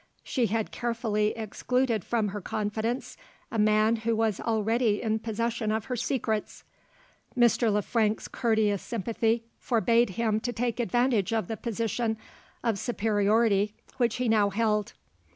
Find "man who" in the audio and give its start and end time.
3.59-4.15